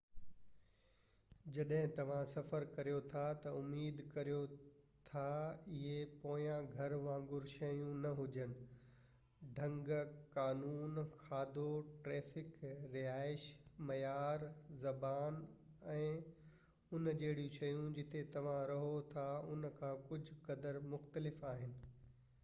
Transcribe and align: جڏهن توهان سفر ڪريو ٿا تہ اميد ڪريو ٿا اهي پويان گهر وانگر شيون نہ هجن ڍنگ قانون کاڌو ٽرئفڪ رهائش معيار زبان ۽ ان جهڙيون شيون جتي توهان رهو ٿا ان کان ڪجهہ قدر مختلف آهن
جڏهن 1.55 1.91
توهان 1.95 2.21
سفر 2.29 2.63
ڪريو 2.69 3.01
ٿا 3.07 3.25
تہ 3.43 3.51
اميد 3.57 3.99
ڪريو 4.13 4.37
ٿا 4.53 5.25
اهي 5.41 5.91
پويان 6.21 6.69
گهر 6.71 6.95
وانگر 7.03 7.45
شيون 7.51 7.91
نہ 8.07 8.13
هجن 8.21 8.55
ڍنگ 9.59 9.91
قانون 10.39 10.97
کاڌو 11.19 11.67
ٽرئفڪ 12.07 12.51
رهائش 12.95 13.45
معيار 13.91 14.47
زبان 14.85 15.39
۽ 15.99 16.03
ان 16.07 17.11
جهڙيون 17.11 17.59
شيون 17.59 17.95
جتي 17.99 18.25
توهان 18.37 18.65
رهو 18.73 18.91
ٿا 19.15 19.29
ان 19.51 19.69
کان 19.81 20.05
ڪجهہ 20.09 20.45
قدر 20.49 20.85
مختلف 20.95 21.45
آهن 21.55 21.81